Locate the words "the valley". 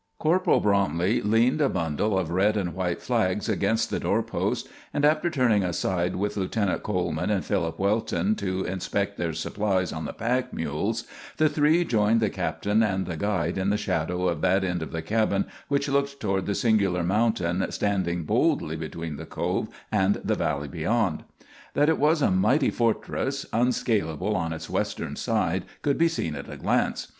20.23-20.67